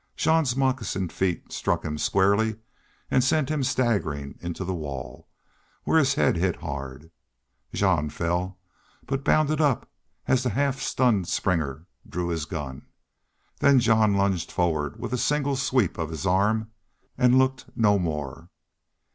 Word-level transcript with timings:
Jean's 0.15 0.55
moccasined 0.55 1.11
feet 1.11 1.51
struck 1.51 1.85
him 1.85 1.95
squarely 1.95 2.55
and 3.11 3.23
sent 3.23 3.49
him 3.49 3.61
staggering 3.63 4.33
into 4.41 4.65
the 4.65 4.73
wall, 4.73 5.27
where 5.83 5.99
his 5.99 6.15
head 6.15 6.37
hit 6.37 6.55
hard. 6.55 7.11
Jean 7.71 8.09
fell, 8.09 8.57
but 9.05 9.23
bounded 9.23 9.61
up 9.61 9.87
as 10.27 10.41
the 10.41 10.49
half 10.49 10.79
stunned 10.81 11.27
Springer 11.27 11.85
drew 12.09 12.29
his 12.29 12.45
gun. 12.45 12.87
Then 13.59 13.79
Jean 13.79 14.15
lunged 14.15 14.51
forward 14.51 14.99
with 14.99 15.13
a 15.13 15.19
single 15.19 15.55
sweep 15.55 15.99
of 15.99 16.09
his 16.09 16.25
arm 16.25 16.71
and 17.15 17.37
looked 17.37 17.65
no 17.75 17.99
more. 17.99 18.49